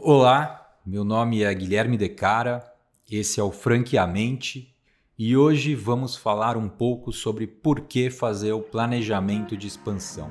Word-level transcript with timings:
Olá, 0.00 0.76
meu 0.86 1.02
nome 1.02 1.42
é 1.42 1.52
Guilherme 1.52 1.96
Decara, 1.96 2.64
esse 3.10 3.40
é 3.40 3.42
o 3.42 3.50
Franqueamente 3.50 4.72
e 5.18 5.36
hoje 5.36 5.74
vamos 5.74 6.14
falar 6.14 6.56
um 6.56 6.68
pouco 6.68 7.12
sobre 7.12 7.48
por 7.48 7.80
que 7.80 8.08
fazer 8.08 8.52
o 8.52 8.60
planejamento 8.60 9.56
de 9.56 9.66
expansão. 9.66 10.30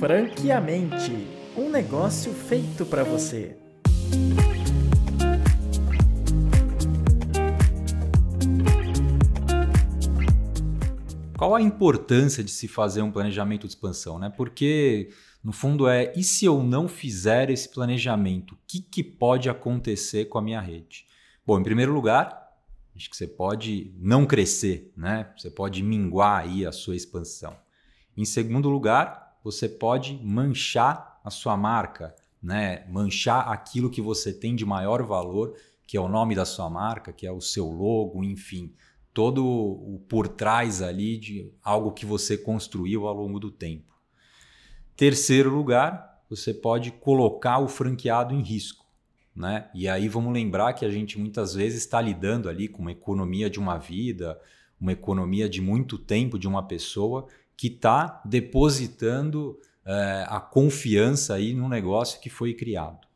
Franqueamente, 0.00 1.12
um 1.54 1.68
negócio 1.68 2.32
feito 2.32 2.86
para 2.86 3.04
você. 3.04 3.58
Qual 11.38 11.54
a 11.54 11.62
importância 11.62 12.42
de 12.42 12.50
se 12.50 12.66
fazer 12.66 13.00
um 13.00 13.12
planejamento 13.12 13.68
de 13.68 13.72
expansão? 13.72 14.18
Né? 14.18 14.28
Porque, 14.28 15.10
no 15.40 15.52
fundo, 15.52 15.86
é 15.86 16.12
e 16.16 16.24
se 16.24 16.44
eu 16.44 16.64
não 16.64 16.88
fizer 16.88 17.48
esse 17.48 17.68
planejamento, 17.68 18.56
o 18.56 18.58
que, 18.66 18.80
que 18.80 19.04
pode 19.04 19.48
acontecer 19.48 20.24
com 20.24 20.36
a 20.36 20.42
minha 20.42 20.60
rede? 20.60 21.06
Bom, 21.46 21.60
em 21.60 21.62
primeiro 21.62 21.92
lugar, 21.92 22.36
acho 22.96 23.08
que 23.08 23.16
você 23.16 23.28
pode 23.28 23.94
não 24.00 24.26
crescer, 24.26 24.92
né? 24.96 25.32
Você 25.36 25.48
pode 25.48 25.80
minguar 25.80 26.42
aí 26.42 26.66
a 26.66 26.72
sua 26.72 26.96
expansão. 26.96 27.56
Em 28.16 28.24
segundo 28.24 28.68
lugar, 28.68 29.38
você 29.44 29.68
pode 29.68 30.18
manchar 30.20 31.20
a 31.22 31.30
sua 31.30 31.56
marca, 31.56 32.16
né? 32.42 32.84
Manchar 32.88 33.48
aquilo 33.48 33.90
que 33.90 34.02
você 34.02 34.32
tem 34.32 34.56
de 34.56 34.66
maior 34.66 35.04
valor, 35.04 35.54
que 35.86 35.96
é 35.96 36.00
o 36.00 36.08
nome 36.08 36.34
da 36.34 36.44
sua 36.44 36.68
marca, 36.68 37.12
que 37.12 37.28
é 37.28 37.30
o 37.30 37.40
seu 37.40 37.70
logo, 37.70 38.24
enfim 38.24 38.74
todo 39.18 39.44
o 39.44 40.00
por 40.08 40.28
trás 40.28 40.80
ali 40.80 41.18
de 41.18 41.52
algo 41.60 41.90
que 41.90 42.06
você 42.06 42.38
construiu 42.38 43.04
ao 43.04 43.12
longo 43.12 43.40
do 43.40 43.50
tempo. 43.50 43.92
Terceiro 44.94 45.52
lugar, 45.52 46.22
você 46.30 46.54
pode 46.54 46.92
colocar 46.92 47.58
o 47.58 47.66
franqueado 47.66 48.32
em 48.32 48.40
risco. 48.40 48.86
Né? 49.34 49.68
E 49.74 49.88
aí 49.88 50.08
vamos 50.08 50.32
lembrar 50.32 50.72
que 50.74 50.84
a 50.84 50.88
gente 50.88 51.18
muitas 51.18 51.52
vezes 51.52 51.80
está 51.80 52.00
lidando 52.00 52.48
ali 52.48 52.68
com 52.68 52.80
uma 52.80 52.92
economia 52.92 53.50
de 53.50 53.58
uma 53.58 53.76
vida, 53.76 54.40
uma 54.80 54.92
economia 54.92 55.48
de 55.48 55.60
muito 55.60 55.98
tempo 55.98 56.38
de 56.38 56.46
uma 56.46 56.62
pessoa 56.62 57.26
que 57.56 57.66
está 57.66 58.22
depositando 58.24 59.58
é, 59.84 60.26
a 60.28 60.38
confiança 60.38 61.34
aí 61.34 61.52
no 61.54 61.68
negócio 61.68 62.20
que 62.20 62.30
foi 62.30 62.54
criado. 62.54 63.07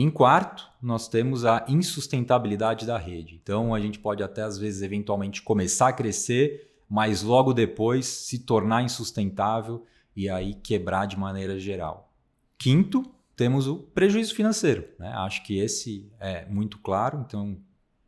Em 0.00 0.08
quarto, 0.08 0.70
nós 0.80 1.08
temos 1.08 1.44
a 1.44 1.66
insustentabilidade 1.66 2.86
da 2.86 2.96
rede. 2.96 3.34
Então, 3.34 3.74
a 3.74 3.80
gente 3.80 3.98
pode 3.98 4.22
até, 4.22 4.42
às 4.42 4.56
vezes, 4.56 4.80
eventualmente 4.80 5.42
começar 5.42 5.88
a 5.88 5.92
crescer, 5.92 6.70
mas 6.88 7.24
logo 7.24 7.52
depois 7.52 8.06
se 8.06 8.38
tornar 8.38 8.84
insustentável 8.84 9.84
e 10.14 10.28
aí 10.28 10.54
quebrar 10.54 11.06
de 11.06 11.18
maneira 11.18 11.58
geral. 11.58 12.14
Quinto, 12.56 13.12
temos 13.34 13.66
o 13.66 13.76
prejuízo 13.76 14.36
financeiro. 14.36 14.86
Né? 15.00 15.08
Acho 15.16 15.42
que 15.42 15.58
esse 15.58 16.08
é 16.20 16.46
muito 16.46 16.78
claro, 16.78 17.24
então 17.26 17.58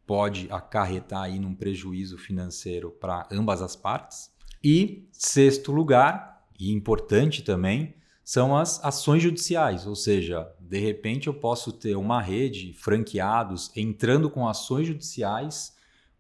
pode 0.07 0.47
acarretar 0.49 1.23
aí 1.23 1.41
num 1.41 1.57
prejuízo 1.57 2.17
financeiro 2.17 2.93
para 2.93 3.27
ambas 3.33 3.61
as 3.61 3.75
partes. 3.75 4.31
E 4.63 5.09
sexto 5.11 5.73
lugar, 5.73 6.47
e 6.57 6.71
importante 6.71 7.43
também, 7.43 7.97
são 8.31 8.57
as 8.57 8.79
ações 8.85 9.25
judiciais, 9.25 9.89
ou 9.89 9.97
seja, 9.97 10.49
de 10.61 10.79
repente 10.79 11.27
eu 11.27 11.35
posso 11.35 11.73
ter 11.73 11.97
uma 11.97 12.23
rede 12.23 12.73
franqueados 12.75 13.73
entrando 13.75 14.31
com 14.31 14.47
ações 14.47 14.87
judiciais 14.87 15.75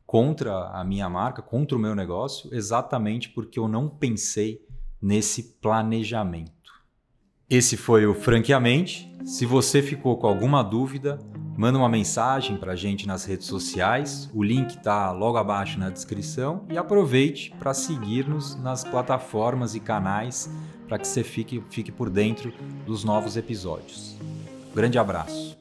contra 0.04 0.70
a 0.70 0.82
minha 0.82 1.08
marca, 1.08 1.40
contra 1.40 1.78
o 1.78 1.80
meu 1.80 1.94
negócio, 1.94 2.52
exatamente 2.52 3.28
porque 3.28 3.60
eu 3.60 3.68
não 3.68 3.88
pensei 3.88 4.60
nesse 5.00 5.60
planejamento. 5.60 6.50
Esse 7.48 7.76
foi 7.76 8.04
o 8.06 8.14
Franqueamente. 8.14 9.08
Se 9.24 9.46
você 9.46 9.80
ficou 9.80 10.16
com 10.16 10.26
alguma 10.26 10.64
dúvida, 10.64 11.16
manda 11.56 11.78
uma 11.78 11.88
mensagem 11.88 12.56
para 12.56 12.72
a 12.72 12.76
gente 12.76 13.06
nas 13.06 13.24
redes 13.24 13.46
sociais. 13.46 14.28
O 14.34 14.42
link 14.42 14.70
está 14.70 15.12
logo 15.12 15.36
abaixo 15.36 15.78
na 15.78 15.90
descrição 15.90 16.66
e 16.68 16.76
aproveite 16.76 17.54
para 17.56 17.72
seguir-nos 17.72 18.56
nas 18.56 18.82
plataformas 18.82 19.76
e 19.76 19.80
canais 19.80 20.50
para 20.90 20.98
que 20.98 21.06
você 21.06 21.22
fique, 21.22 21.62
fique 21.70 21.92
por 21.92 22.10
dentro 22.10 22.52
dos 22.84 23.04
novos 23.04 23.36
episódios. 23.36 24.16
Grande 24.74 24.98
abraço. 24.98 25.56